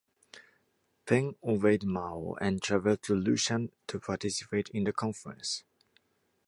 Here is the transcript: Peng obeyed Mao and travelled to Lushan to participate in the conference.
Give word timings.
Peng 1.05 1.35
obeyed 1.43 1.83
Mao 1.85 2.33
and 2.41 2.59
travelled 2.59 3.03
to 3.03 3.13
Lushan 3.13 3.69
to 3.85 3.99
participate 3.99 4.67
in 4.69 4.85
the 4.85 4.93
conference. 4.93 5.63